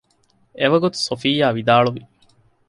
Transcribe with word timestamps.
އެވަގުތު 0.59 0.97
ޞަފިއްޔާ 1.05 1.47
ވިދާޅުވި 1.57 2.01